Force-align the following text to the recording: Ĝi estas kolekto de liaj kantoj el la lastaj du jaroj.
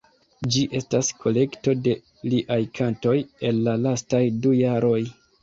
Ĝi 0.53 0.61
estas 0.77 1.11
kolekto 1.23 1.75
de 1.89 1.93
liaj 2.31 2.59
kantoj 2.81 3.15
el 3.51 3.61
la 3.69 3.77
lastaj 3.85 4.25
du 4.41 4.57
jaroj. 4.65 4.99